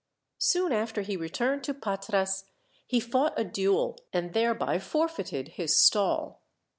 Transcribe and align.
Soon 0.39 0.71
after 0.73 1.03
he 1.03 1.15
returned 1.15 1.63
to 1.63 1.75
Patras 1.75 2.45
he 2.87 2.99
fought 2.99 3.37
a 3.39 3.43
duel, 3.43 3.99
and 4.11 4.33
thereby 4.33 4.79
forfeited 4.79 5.49
his 5.49 5.77
stall. 5.77 6.41